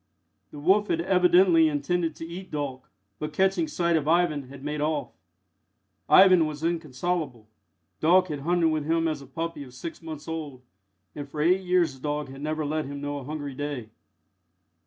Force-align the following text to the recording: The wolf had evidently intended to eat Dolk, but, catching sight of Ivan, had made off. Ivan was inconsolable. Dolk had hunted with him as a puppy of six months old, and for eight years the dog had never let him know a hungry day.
The 0.49 0.57
wolf 0.57 0.87
had 0.87 0.99
evidently 1.01 1.67
intended 1.69 2.15
to 2.15 2.25
eat 2.25 2.49
Dolk, 2.49 2.89
but, 3.19 3.33
catching 3.33 3.67
sight 3.67 3.95
of 3.95 4.07
Ivan, 4.07 4.47
had 4.49 4.63
made 4.63 4.81
off. 4.81 5.11
Ivan 6.09 6.47
was 6.47 6.63
inconsolable. 6.63 7.47
Dolk 8.01 8.29
had 8.29 8.39
hunted 8.39 8.69
with 8.69 8.85
him 8.85 9.07
as 9.07 9.21
a 9.21 9.27
puppy 9.27 9.61
of 9.61 9.75
six 9.75 10.01
months 10.01 10.27
old, 10.27 10.63
and 11.13 11.29
for 11.29 11.39
eight 11.39 11.61
years 11.61 11.93
the 11.93 11.99
dog 12.01 12.29
had 12.29 12.41
never 12.41 12.65
let 12.65 12.85
him 12.85 12.99
know 12.99 13.19
a 13.19 13.23
hungry 13.25 13.53
day. 13.53 13.91